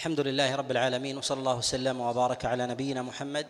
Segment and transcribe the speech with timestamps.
[0.00, 3.46] الحمد لله رب العالمين وصلى الله وسلم وبارك على نبينا محمد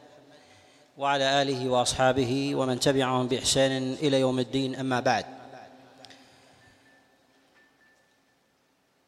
[0.98, 5.24] وعلى آله وأصحابه ومن تبعهم بإحسان إلى يوم الدين أما بعد.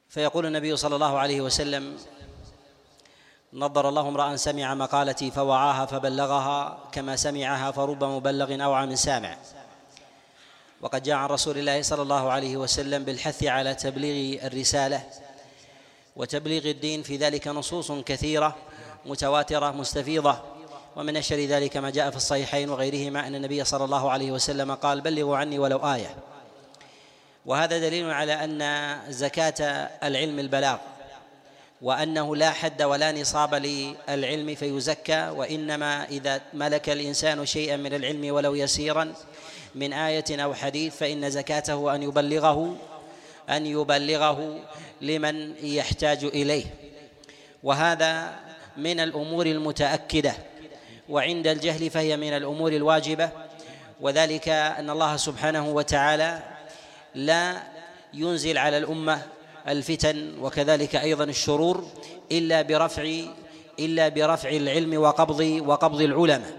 [0.09, 1.96] فيقول النبي صلى الله عليه وسلم
[3.52, 9.36] نظر الله امرأ سمع مقالتي فوعاها فبلغها كما سمعها فرب مبلغ اوعى من سامع.
[10.80, 15.32] وقد جاء عن رسول الله صلى الله عليه وسلم بالحث على تبليغ الرسالة
[16.16, 18.57] وتبليغ الدين في ذلك نصوص كثيرة
[19.07, 20.39] متواترة مستفيضة.
[20.96, 25.00] ومن اشهر ذلك ما جاء في الصحيحين وغيرهما أن النبي صلى الله عليه وسلم قال
[25.00, 26.17] بلغوا عني ولو آية.
[27.46, 30.79] وهذا دليل على أن زكاة العلم البلاغ
[31.82, 38.55] وأنه لا حد ولا نصاب للعلم فيزكى وإنما إذا ملك الإنسان شيئا من العلم ولو
[38.55, 39.14] يسيرا
[39.75, 42.77] من آية أو حديث فإن زكاته أن يبلغه
[43.56, 44.61] أن يبلغه
[45.00, 46.64] لمن يحتاج إليه.
[47.62, 48.34] وهذا
[48.77, 50.34] من الأمور المتأكدة
[51.09, 53.31] وعند الجهل فهي من الأمور الواجبة.
[54.00, 56.42] وذلك أن الله سبحانه وتعالى
[57.14, 57.62] لا
[58.14, 59.22] ينزل على الأمة
[59.69, 61.84] الفتن وكذلك أيضا الشرور
[62.33, 63.20] إلا برفع
[63.78, 66.53] إلا برفع العلم وقبض وقبض العلماء.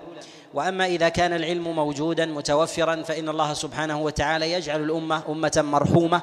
[0.53, 6.21] وأما إذا كان العلم موجودا متوفرا فإن الله سبحانه وتعالى يجعل الأمة أمة مرحومة.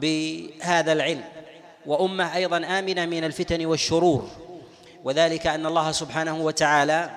[0.00, 1.24] بهذا العلم.
[1.86, 4.28] وأمة أيضا آمنة من الفتن والشرور.
[5.04, 7.10] وذلك أن الله سبحانه وتعالى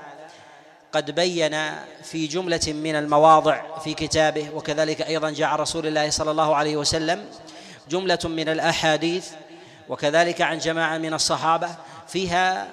[0.92, 1.58] قد بين
[2.04, 4.50] في جملة من المواضع في كتابه.
[4.56, 7.26] وكذلك أيضا جاء رسول الله صلى الله عليه وسلم
[7.90, 9.30] جملة من الأحاديث.
[9.90, 11.70] وكذلك عن جماعة من الصحابة.
[12.08, 12.68] فيها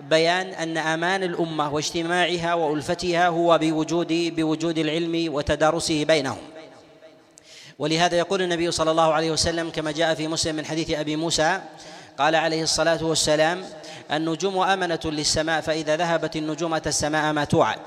[0.00, 6.53] بيان أن أمان الأمة واجتماعها وألفتها هو بوجود بوجود العلم وتدارسه بينهم.
[7.78, 11.60] ولهذا يقول النبي صلى الله عليه وسلم كما جاء في مسلم من حديث أبي موسى
[12.18, 13.64] قال عليه الصلاة والسلام
[14.12, 17.78] النجوم أمنة للسماء فإذا ذهبت النجوم أتى السماء ما توعد.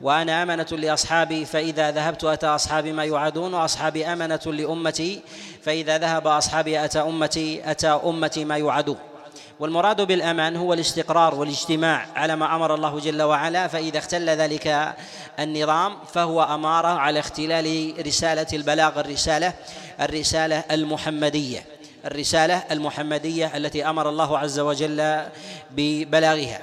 [0.00, 5.20] وأنا أمنة لأصحابي فإذا ذهبت أتى أصحابي ما يوعدون وأصحابي أمنة لأمتي
[5.62, 8.96] فإذا ذهب أصحابي أتى أمتي أتى أمتي ما يوعدون.
[9.60, 14.94] والمراد بالأمان هو الاستقرار والاجتماع على ما أمر الله جل وعلا فإذا اختل ذلك
[15.38, 19.52] النظام فهو أمارة على اختلال رسالة البلاغ الرسالة
[20.00, 21.64] الرسالة المحمدية
[22.04, 25.22] الرسالة المحمدية التي أمر الله عز وجل
[25.70, 26.60] ببلاغها.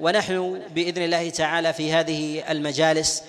[0.00, 3.22] ونحن بإذن الله تعالى في هذه المجالس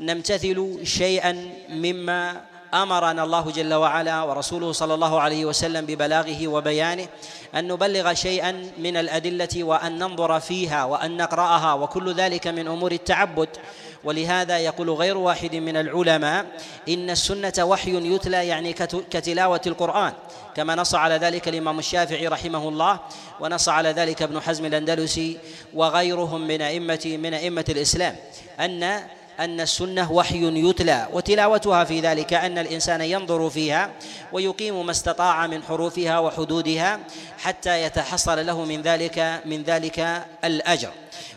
[0.00, 2.40] نمتثل شيئا مما
[2.74, 7.06] أمرنا الله جل وعلا ورسوله صلى الله عليه وسلم ببلاغه وبيانه
[7.54, 13.48] أن نبلغ شيئا من الأدلة وأن ننظر فيها وأن نقرأها وكل ذلك من أمور التعبد.
[14.04, 16.46] ولهذا يقول غير واحد من العلماء
[16.88, 18.72] إن السنة وحي يتلى يعني
[19.10, 20.12] كتلاوة القرآن
[20.56, 23.00] كما نص على ذلك الإمام الشافعي رحمه الله
[23.40, 25.38] ونص على ذلك ابن حزم الأندلسي
[25.74, 28.16] وغيرهم من أئمة من أئمة الإسلام
[28.60, 29.00] أن
[29.40, 33.90] أن السنة وحي يتلى وتلاوتها في ذلك أن الإنسان ينظر فيها
[34.32, 37.00] ويقيم ما استطاع من حروفها وحدودها
[37.38, 40.90] حتى يتحصل له من ذلك من ذلك الأجر.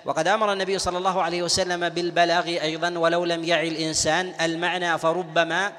[0.06, 5.72] وقد آمر النبي صلى الله عليه وسلم بالبلاغ أيضا ولو لم يعي الإنسان المعنى فربما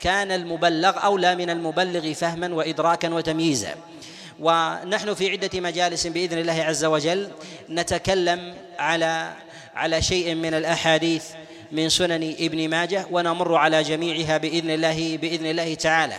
[0.00, 3.74] كان المبلغ أولى من المبلغ فهما وادراكا وتمييزا.
[4.40, 7.30] ونحن في عدة مجالس بإذن الله عز وجل
[7.70, 9.32] نتكلم على
[9.74, 11.24] على شيء من الأحاديث
[11.72, 16.16] من سنن ابن ماجه ونمر على جميعها بإذن الله بإذن الله تعالى.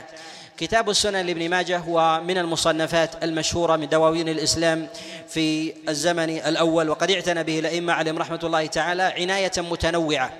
[0.58, 4.88] كتاب السنن لابن ماجه هو من المصنفات المشهورة من دواوين الإسلام
[5.28, 10.32] في الزمن الأول وقد اعتنى به الأئمة عليهم رحمة الله تعالى عناية متنوعة.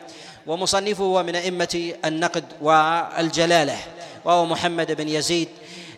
[0.48, 3.78] ومصنفه هو من أئمة النقد والجلالة
[4.26, 5.48] وهو محمد بن يزيد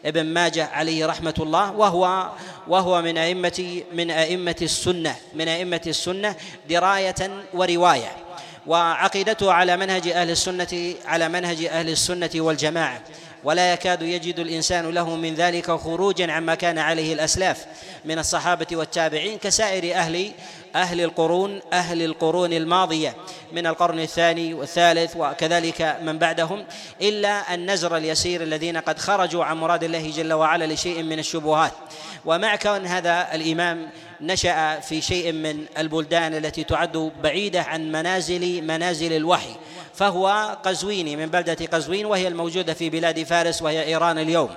[0.06, 2.30] ابن ماجه عليه رحمة الله وهو
[2.68, 6.36] وهو من أئمة من أئمة السنة من أئمة السنة
[6.70, 8.12] دراية ورواية.
[8.68, 13.02] وعقيدته على منهج أهل السنة على منهج أهل السنة والجماعة.
[13.44, 17.66] ولا يكاد يجد الإنسان له من ذلك خروجا عما كان عليه الأسلاف
[18.06, 20.32] من الصحابة والتابعين كسائر أهل
[20.76, 23.16] أهل القرون أهل القرون الماضية
[23.52, 26.66] من القرن الثاني والثالث وكذلك من بعدهم
[27.02, 31.72] إلا النزر اليسير الذين قد خرجوا عن مراد الله جل وعلا لشيء من الشبهات.
[32.26, 33.90] ومع كون هذا الإمام
[34.22, 39.56] نشأ في شيء من البلدان التي تعد بعيدة عن منازل منازل الوحي
[40.02, 44.50] فهو قزويني من بلدة قزوين وهي الموجودة في بلاد فارس وهي إيران اليوم.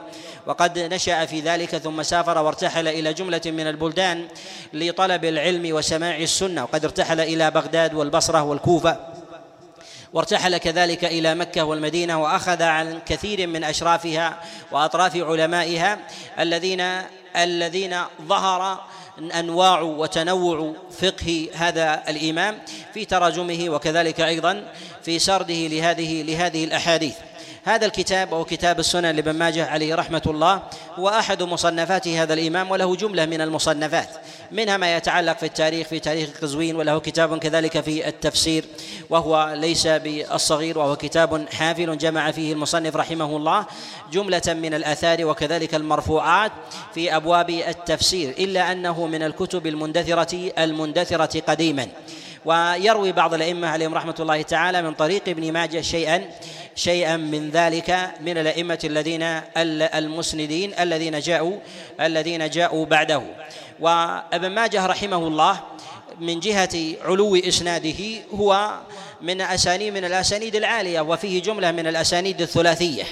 [0.46, 4.28] وقد نشأ في ذلك ثم سافر وارتحل إلى جملة من البلدان
[4.72, 6.62] لطلب العلم وسماع السنة.
[6.62, 8.96] وقد ارتحل إلى بغداد والبصرة والكوفة.
[10.12, 14.40] وارتحل كذلك إلى مكة والمدينة وأخذ عن كثير من أشرافها
[14.72, 15.98] وأطراف علمائها
[16.38, 16.80] الذين
[17.36, 18.80] الذين ظهر
[19.18, 22.58] أنواع وتنوع فقه هذا الإمام
[22.94, 24.64] في تراجمه وكذلك أيضا
[25.04, 27.14] في سرده لهذه لهذه الأحاديث.
[27.64, 30.62] هذا الكتاب وهو كتاب السنن لابن ماجه عليه رحمة الله
[30.94, 34.08] هو أحد مصنفات هذا الإمام وله جملة من المصنفات.
[34.52, 38.64] منها ما يتعلق في التاريخ في تاريخ قزوين وله كتاب كذلك في التفسير
[39.10, 43.66] وهو ليس بالصغير وهو كتاب حافل جمع فيه المصنف رحمه الله.
[44.12, 46.52] جملة من الآثار وكذلك المرفوعات
[46.94, 51.88] في أبواب التفسير إلا أنه من الكتب المندثرة المندثرة قديما.
[52.44, 56.30] ويروي بعض الأئمة عليهم رحمة الله تعالى من طريق ابن ماجه شيئا
[56.76, 59.22] شيئا من ذلك من الأئمة الذين
[59.94, 61.58] المسندين الذين جاءوا
[62.00, 63.22] الذين جاءوا بعده.
[63.80, 65.60] وأبن ماجه رحمه الله
[66.20, 68.80] من جهة علو إسناده هو
[69.22, 73.04] من أسانيد من الأسانيد العالية وفيه جملة من الأسانيد الثلاثية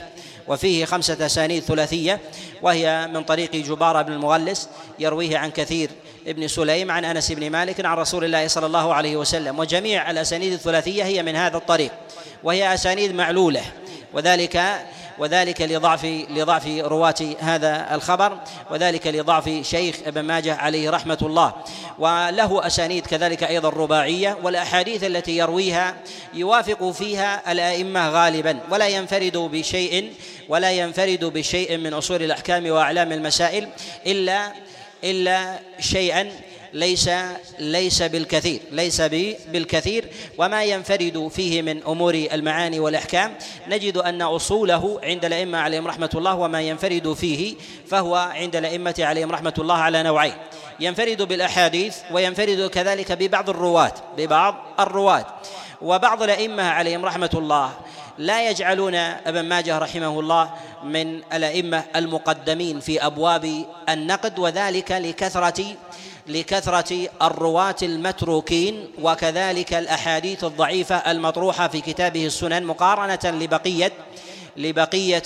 [0.48, 2.20] وفيه خمسة أسانيد ثلاثية
[2.62, 4.68] وهي من طريق جبارة بن المغلس
[4.98, 5.90] يرويه عن كثير
[6.26, 10.52] ابن سليم عن أنس بن مالك عن رسول الله صلى الله عليه وسلم وجميع الأسانيد
[10.52, 11.92] الثلاثية هي من هذا الطريق
[12.42, 13.62] وهي أسانيد معلولة
[14.12, 14.84] وذلك
[15.18, 18.38] وذلك لضعف لضعف رواة هذا الخبر
[18.70, 21.52] وذلك لضعف شيخ ابن ماجه عليه رحمة الله
[21.98, 25.94] وله أسانيد كذلك أيضا رباعية والأحاديث التي يرويها
[26.34, 30.12] يوافق فيها الأئمة غالبا ولا ينفرد بشيء
[30.48, 33.68] ولا ينفرد بشيء من أصول الأحكام وأعلام المسائل
[34.06, 34.52] إلا
[35.04, 36.30] إلا شيئا
[36.72, 37.10] ليس
[37.58, 39.00] ليس بالكثير ليس
[39.48, 40.04] بالكثير.
[40.38, 43.34] وما ينفرد فيه من أمور المعاني والأحكام
[43.68, 47.54] نجد أن أصوله عند الأئمة عليهم رحمة الله وما ينفرد فيه
[47.88, 50.34] فهو عند الأئمة عليهم رحمة الله على نوعين.
[50.80, 55.26] ينفرد بالأحاديث وينفرد كذلك ببعض الرواة ببعض الرواة.
[55.82, 57.72] وبعض الأئمة عليهم رحمة الله
[58.22, 60.50] لا يجعلون أبن ماجه رحمه الله
[60.84, 65.64] من الأئمة المقدمين في أبواب النقد وذلك لكثره
[66.26, 73.92] لكثرة الرواة المتروكين وكذلك الأحاديث الضعيفة المطروحة في كتابه السنن مقارنة لبقية
[74.56, 75.22] لبقية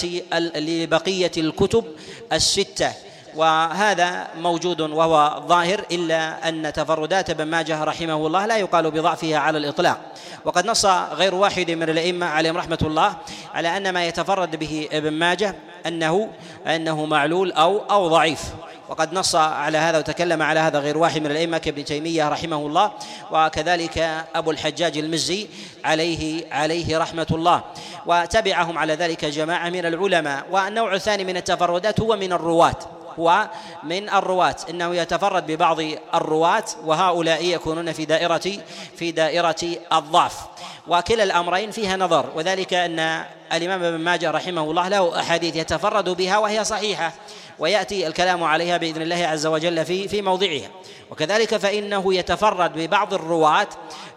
[0.56, 1.84] لبقية الكتب
[2.32, 2.92] الستة.
[3.36, 9.58] وهذا موجود وهو ظاهر إلا أن تفردات ابن ماجه رحمه الله لا يقال بضعفها على
[9.58, 10.00] الإطلاق.
[10.44, 13.16] وقد نص غير واحد من الأئمة عليهم رحمة الله
[13.54, 15.54] على أن ما يتفرد به ابن ماجه
[15.86, 16.28] أنه
[16.66, 18.40] أنه معلول أو أو ضعيف.
[18.88, 22.90] وقد نص على هذا وتكلم على هذا غير واحد من الأئمة كابن تيمية رحمه الله
[23.32, 25.48] وكذلك أبو الحجاج المزي
[25.84, 27.62] عليه عليه رحمة الله.
[28.06, 30.46] وتبعهم على ذلك جماعة من العلماء.
[30.50, 32.95] والنوع الثاني من التفردات هو من الرواة.
[33.18, 33.48] هو
[33.82, 34.56] من الرواة.
[34.70, 35.78] إنه يتفرد ببعض
[36.14, 38.52] الرواة وهؤلاء يكونون في دائرة
[38.96, 40.36] في دائرة الضعف.
[40.88, 46.38] وكلا الأمرين فيها نظر وذلك أن الإمام ابن ماجه رحمه الله له أحاديث يتفرد بها
[46.38, 47.12] وهي صحيحة
[47.58, 50.68] ويأتي الكلام عليها بإذن الله عز وجل في في موضعها.
[51.10, 53.68] وكذلك فإنه يتفرد ببعض الرواة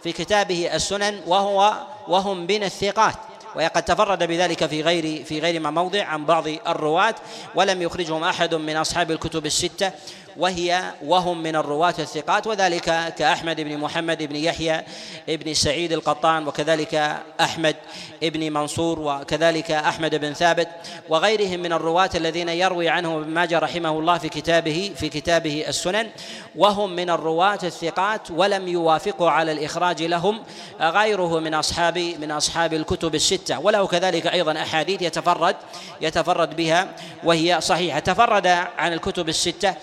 [0.02, 1.74] في كتابه السنن وهو
[2.08, 3.14] وهم من الثقات.
[3.56, 7.14] وقد تفرد بذلك في غير في غير ما موضع عن بعض الرواة
[7.54, 9.92] ولم يخرجهم أحد من أصحاب الكتب الستة.
[10.40, 14.82] وهي وهم من الرواة الثقات وذلك كأحمد بن محمد بن يحيى
[15.28, 17.76] بن سعيد القطان وكذلك أحمد
[18.22, 20.68] بن منصور وكذلك أحمد بن ثابت
[21.08, 26.08] وغيرهم من الرواة الذين يروي عنهم ابن ماجه رحمه الله في كتابه في كتابه السنن.
[26.56, 30.42] وهم من الرواة الثقات ولم يوافقوا على الإخراج لهم
[30.80, 33.60] غيره من أصحاب من أصحاب الكتب الستة.
[33.60, 35.56] وله كذلك أيضا أحاديث يتفرد
[36.00, 36.88] يتفرد بها
[37.24, 37.98] وهي صحيحة.
[37.98, 38.46] تفرد
[38.78, 39.74] عن الكتب الستة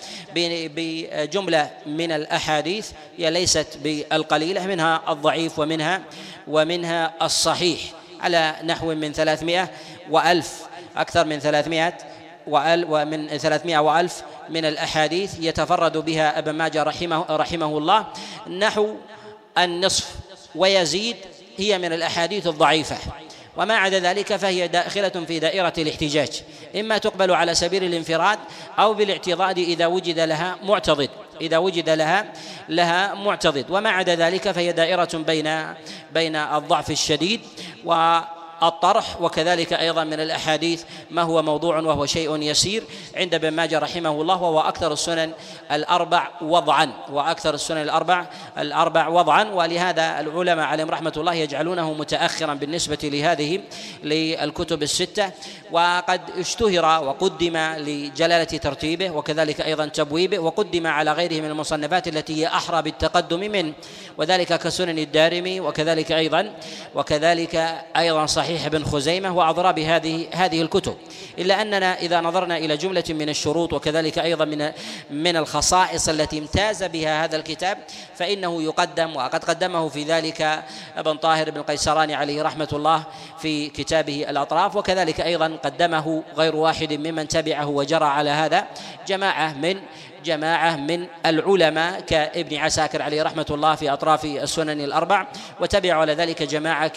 [0.68, 6.02] بجملة من الأحاديث هي ليست بالقليلة منها الضعيف ومنها
[6.48, 7.80] ومنها الصحيح
[8.20, 9.70] على نحو من ثلاثمائة
[10.10, 10.62] وألف
[10.96, 11.94] أكثر من ثلاثمائة
[12.46, 18.06] ومن ثلاثمائة وألف من الأحاديث يتفرد بها أبن ماجه رحمه, رحمه الله.
[18.58, 18.94] نحو
[19.58, 20.14] النصف
[20.54, 21.16] ويزيد
[21.56, 22.96] هي من الأحاديث الضعيفة.
[23.58, 26.42] وما عدا ذلك فهي داخلة في دائرة الاحتجاج.
[26.76, 28.38] إما تقبل على سبيل الانفراد
[28.78, 31.10] أو بالاعتضاد إذا وجد لها معتضد.
[31.40, 32.32] إذا وجد لها
[32.68, 33.66] لها معتضد.
[33.70, 35.74] وما عدا ذلك فهي دائرة بين
[36.14, 37.40] بين الضعف الشديد
[37.84, 38.20] و
[38.62, 42.82] الطرح وكذلك أيضا من الأحاديث ما هو موضوع وهو شيء يسير.
[43.16, 45.32] عند ابن ماجه رحمه الله وهو أكثر السنن
[45.72, 48.26] الأربع وضعا وأكثر السنن الأربع
[48.58, 49.44] الأربع وضعا.
[49.44, 53.60] ولهذا العلماء عليهم رحمة الله يجعلونه متاخرا بالنسبة لهذه
[54.02, 55.30] للكتب الستة.
[55.70, 62.46] وقد اشتهر وقدم لجلالة ترتيبه وكذلك أيضا تبويبه وقدم على غيره من المصنفات التي هي
[62.46, 63.72] أحرى بالتقدم منه.
[64.18, 66.52] وذلك كسنن الدارمي وكذلك أيضا
[66.94, 67.54] وكذلك
[67.96, 68.47] أيضا صحيح.
[68.48, 70.96] صحيح ابن خزيمة وأضراب هذه هذه الكتب.
[71.38, 74.70] إلا أننا إذا نظرنا إلى جملة من الشروط وكذلك أيضا من
[75.10, 77.78] من الخصائص التي امتاز بها هذا الكتاب
[78.14, 80.62] فإنه يقدم وقد قدمه في ذلك
[80.96, 83.02] ابن طاهر بن قيسراني عليه رحمة الله
[83.38, 88.66] في كتابه الأطراف وكذلك أيضا قدمه غير واحد ممن تبعه وجرى على هذا
[89.06, 89.80] جماعة من
[90.24, 95.26] جماعة من العلماء كابن عساكر عليه رحمة الله في أطراف السنن الأربع
[95.60, 96.88] وتبعوا على ذلك جماعة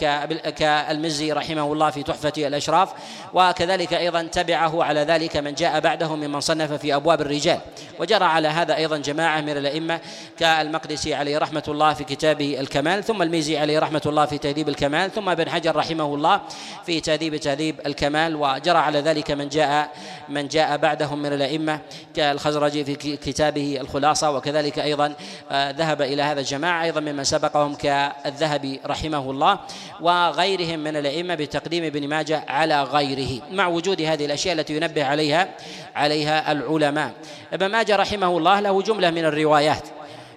[0.50, 2.90] كالمزي رحمه الله في تحفة الأشراف
[3.34, 7.60] وكذلك أيضا تبعه على ذلك من جاء بعده ممن صنف في أبواب الرجال.
[8.00, 10.00] وجرى على هذا أيضا جماعة من الأئمة
[10.40, 15.12] كالمقدسي عليه رحمة الله في كتابه الكمال ثم الميزي عليه رحمة الله في تهذيب الكمال
[15.12, 16.42] ثم ابن حجر رحمه الله
[16.86, 19.92] في تهذيب تهذيب الكمال وجرى على ذلك من جاء
[20.30, 21.80] من جاء بعدهم من الأئمة
[22.16, 25.13] كالخزرجي في كتابه الخلاصة وكذلك أيضا
[25.51, 29.60] آه، ذهب إلى هذا الجماعة أيضا ممن سبقهم كالذهبي رحمه الله
[30.01, 35.50] وغيرهم من الأئمة بتقديم ابن ماجه على غيره مع وجود هذه الأشياء التي ينبه عليها
[35.96, 37.12] عليها العلماء.
[37.53, 39.88] ابن ماجه رحمه الله له جملة من الروايات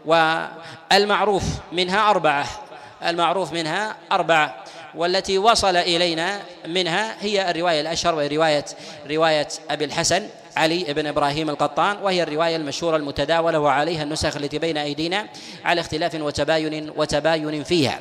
[0.04, 2.46] والمعروف منها أربعة
[3.06, 4.64] المعروف منها أربعة
[4.94, 8.64] والتي وصل إلينا منها هي الرواية الأشهر وهي رواية
[9.10, 10.28] رواية أبي الحسن.
[10.56, 15.26] علي بن إبراهيم القطان وهي الرواية المشهورة المتداولة وعليها النسخ التي بين أيدينا
[15.64, 18.00] على اختلاف وتباين وتباين فيها.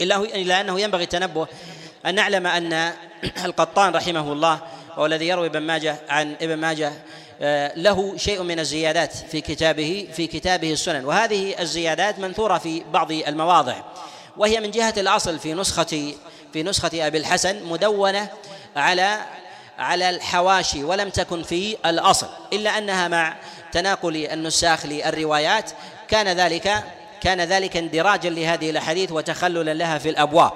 [0.00, 1.46] إلا إلا أنه ينبغي التنبه
[2.06, 2.92] أن نعلم أن
[3.44, 4.60] القطان رحمه الله
[4.96, 6.92] وهو الذي يروي ابن ماجه عن ابن ماجه
[7.40, 11.04] آه، له شيء من الزيادات في كتابه في كتابه السنن.
[11.04, 13.76] وهذه الزيادات منثورة في بعض المواضع
[14.36, 16.14] وهي من جهة الأصل في نسخه
[16.52, 18.28] في نسخة أبي الحسن مدونة
[18.76, 19.20] على
[19.78, 23.36] على الحواشي ولم تكن في الأصل إلا أنها مع
[23.72, 25.70] تناقل النساخ للروايات.
[26.08, 26.84] كان ذلك
[27.20, 30.52] كان ذلك اندراجا لهذه الأحاديث وتخللا لها في الأبواب.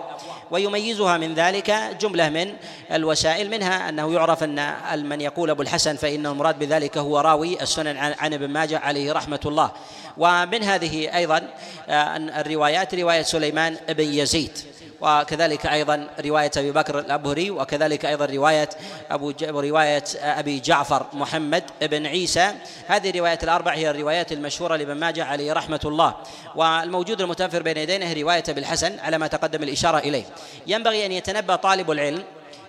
[0.51, 2.53] ويميزها من ذلك جملة من
[2.93, 4.75] الوسائل منها أنه يعرف أن
[5.09, 9.41] من يقول أبو الحسن فإن المراد بذلك هو راوي السنن عن ابن ماجه عليه رحمة
[9.47, 9.71] الله.
[10.19, 11.49] ومن هذه أيضا
[11.89, 14.59] آه، الروايات رواية سليمان بن يزيد.
[15.01, 18.69] وكذلك أيضا رواية أبي بكر الأبهري وكذلك أيضا رواية
[19.11, 19.45] أبو ج...
[19.45, 22.53] رواية أبي جعفر محمد بن عيسى.
[22.87, 26.15] هذه الروايات الأربع هي الروايات المشهورة لابن ماجه عليه رحمة الله.
[26.55, 30.25] والموجود المتوفر بين يدينا هي رواية أبي الحسن على ما تقدم الإشارة إليه.
[30.67, 32.23] ينبغي أن يتنبه طالب العلم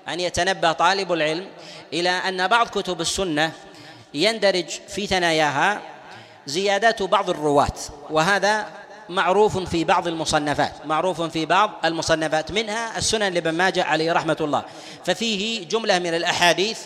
[0.10, 1.48] أن يتنبه طالب العلم
[1.94, 3.52] إلى أن بعض كتب السنة
[4.14, 5.82] يندرج في ثناياها
[6.46, 7.76] زيادات بعض الرواة.
[8.10, 8.79] وهذا
[9.10, 14.64] معروف في بعض المصنفات معروف في بعض المصنفات منها السنن لابن ماجه عليه رحمة الله.
[15.06, 16.80] ففيه جملة من الأحاديث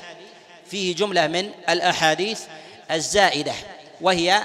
[0.65, 2.41] فيه جملة من الأحاديث
[2.91, 3.53] الزائدة
[4.01, 4.41] وهي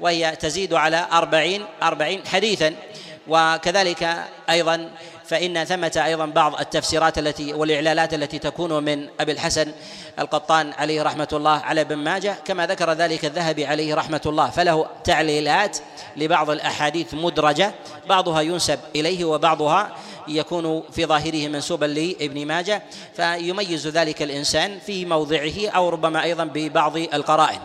[0.00, 2.74] وهي تزيد على أربعين أربعين حديثا.
[3.28, 4.90] وكذلك أيضا
[5.32, 9.72] فإن ثمة أيضا بعض التفسيرات التي والإعلالات التي تكون من أبي الحسن
[10.18, 14.86] القطان عليه رحمة الله على ابن ماجه كما ذكر ذلك الذهبي عليه رحمة الله فله
[15.04, 15.78] تعليلات
[16.16, 17.74] لبعض الأحاديث مدرجة
[18.08, 19.96] بعضها ينسب إليه وبعضها
[20.28, 22.82] يكون في ظاهره منسوبا لابن ماجه
[23.16, 27.60] فيميز ذلك الإنسان في موضعه أو ربما أيضا ببعض القرائن.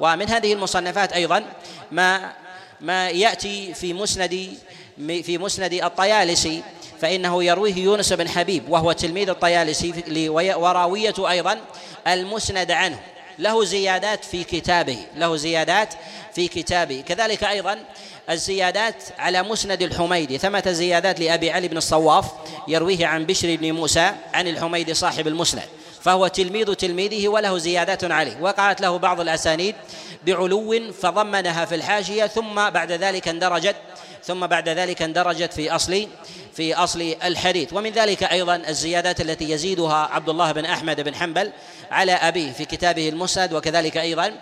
[0.00, 1.44] ومن هذه المصنفات أيضا
[1.92, 2.32] ما
[2.80, 4.56] ما يأتي في مسند
[4.98, 6.62] في مسند الطيالسي
[7.02, 11.58] فإنه يرويه يونس بن حبيب وهو تلميذ الطيالسي وراوية أيضا
[12.06, 12.98] المسند عنه.
[13.38, 15.94] له زيادات في كتابه له زيادات
[16.34, 17.00] في كتابه.
[17.00, 17.78] كذلك أيضا
[18.30, 20.38] الزيادات على مسند الحميدي.
[20.38, 22.26] ثمة زيادات لأبي علي بن الصواف
[22.68, 25.62] يرويه عن بشر بن موسى عن الحميدي صاحب المسند.
[26.02, 28.36] فهو تلميذ تلميذه وله زيادات عليه.
[28.40, 29.74] وقعت له بعض الأسانيد
[30.26, 33.76] بعلو فضمنها في الحاشية ثم بعد ذلك اندرجت
[34.24, 36.08] ثم بعد ذلك اندرجت في أصل
[36.56, 37.72] في أصل الحديث.
[37.72, 41.52] ومن ذلك أيضا الزيادات التي يزيدها عبد الله بن أحمد بن حنبل
[41.90, 44.32] على أبيه في كتابه المسند وكذلك أيضا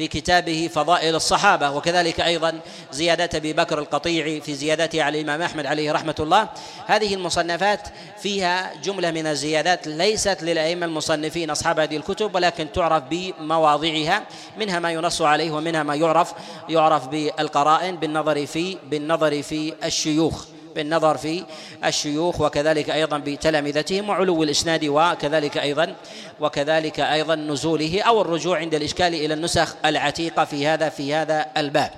[0.00, 2.60] في كتابه فضائل الصحابة وكذلك أيضا
[2.92, 6.48] زيادات أبي بكر القطيعي في زيادته على الإمام أحمد عليه رحمة الله.
[6.86, 7.88] هذه المصنفات
[8.22, 14.22] فيها جملة من الزيادات ليست للأئمة المصنفين أصحاب هذه الكتب ولكن تعرف بمواضعها
[14.58, 16.32] منها ما ينص عليه ومنها ما يعرف
[16.68, 20.44] يعرف بالقرائن بالنظر في بالنظر في الشيوخ.
[20.76, 21.44] بالنظر في
[21.84, 25.94] الشيوخ وكذلك أيضا بتلامذتهم وعلو الإسناد وكذلك أيضا
[26.40, 31.90] وكذلك أيضا نزوله أو الرجوع عند الإشكال إلى النسخ العتيقة في هذا في هذا الباب.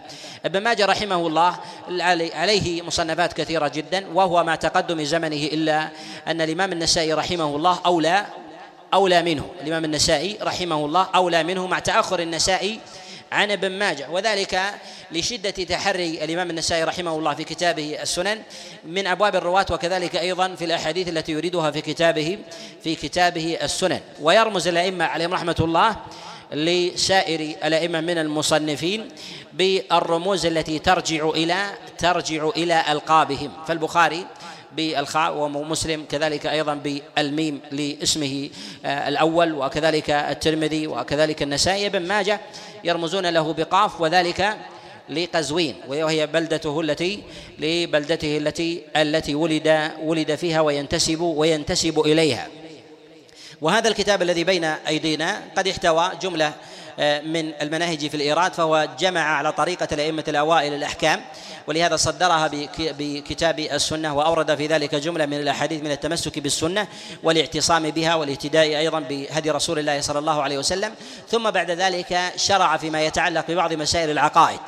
[0.44, 1.56] ابن ماجه رحمه الله
[2.34, 5.88] عليه مصنفات كثيرة جدا وهو مع تقدم زمنه إلا
[6.28, 8.26] أن الإمام النسائي رحمه الله اولى
[8.94, 12.80] أولى منه الإمام النسائي رحمه الله أولى منه مع تأخر النسائي
[13.32, 14.10] عن ابن ماجه.
[14.10, 14.60] وذلك
[15.12, 18.42] لشدة تحري الإمام النسائي رحمه الله في كتابه السنن
[18.84, 22.38] من أبواب الرواة وكذلك أيضا في الأحاديث التي يريدها في كتابه
[22.82, 24.00] في كتابه السنن.
[24.20, 25.96] ويرمز الأئمة عليهم رحمة الله
[26.52, 29.08] لسائر الأئمة من المصنفين
[29.52, 31.66] بالرموز التي ترجع إلى
[31.98, 33.52] ترجع إلى ألقابهم.
[33.68, 34.26] فالبخاري
[34.76, 38.50] بالخاء ومسلم كذلك أيضا بالميم لاسمه
[38.84, 41.88] آه، الأول وكذلك الترمذي وكذلك النسائي.
[41.88, 42.40] بن ماجه
[42.84, 44.56] يرمزون له بقاف وذلك
[45.08, 47.22] لقزوين وهي بلدته التي
[47.58, 52.48] لبلدته التي التي ولد ولد فيها وينتسب وينتسب إليها.
[53.60, 56.52] وهذا الكتاب الذي بين أيدينا قد احتوى جملة آه،
[56.98, 61.20] من المناهج في الإيراد فهو جمع على طريقة الأئمة الأوائل الأحكام.
[61.66, 66.88] ولهذا صدرها بكتاب السنة وأورد في ذلك جملة من الأحاديث من التمسك بالسنة
[67.22, 70.94] والاعتصام بها والاهتداء أيضا بهدي رسول الله صلى الله عليه وسلم.
[71.28, 74.60] ثم بعد ذلك شرع فيما يتعلق ببعض مسائل العقائد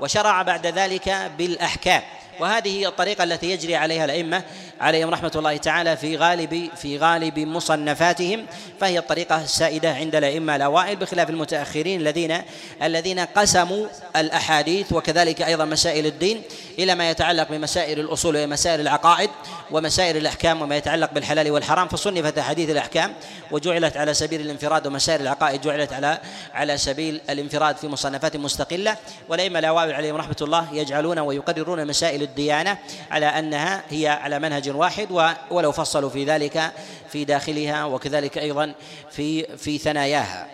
[0.00, 2.02] وشرع بعد ذلك بالأحكام.
[2.40, 4.42] وهذه هي الطريقة التي يجري عليها الأئمة
[4.80, 8.46] عليهم رحمة الله تعالى في غالب في غالب مصنفاتهم
[8.80, 12.42] فهي الطريقة السائدة عند الأئمة الأوائل بخلاف المتأخرين الذين
[12.82, 16.42] الذين قسموا الأحاديث وكذلك أيضا مسائل الدين
[16.78, 19.30] إلى ما يتعلق بمسائل الأصول ومسائل العقائد
[19.70, 23.14] ومسائل الأحكام وما يتعلق بالحلال والحرام فصنفت أحاديث الأحكام
[23.50, 26.18] وجعلت على سبيل الانفراد ومسائل العقائد جعلت على
[26.54, 28.96] على سبيل الانفراد في مصنفات مستقلة.
[29.28, 32.78] والأئمة الأوائل عليهم رحمة الله يجعلون ويقررون مسائل الديانة
[33.10, 35.12] على أنها هي على منهج واحد
[35.50, 36.72] ولو فصلوا في ذلك
[37.08, 38.74] في داخلها وكذلك أيضا
[39.10, 40.50] في في ثناياها.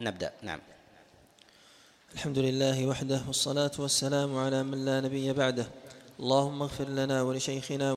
[0.00, 0.32] نبدأ.
[0.42, 0.60] نعم.
[2.14, 5.66] الحمد لله وحده والصلاة والسلام على من لا نبي بعده.
[6.20, 7.94] اللهم اغفر لنا ولشيخنا